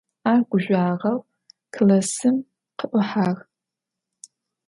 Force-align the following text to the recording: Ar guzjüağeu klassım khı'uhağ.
Ar 0.29 0.39
guzjüağeu 0.49 1.17
klassım 1.73 2.35
khı'uhağ. 2.77 3.29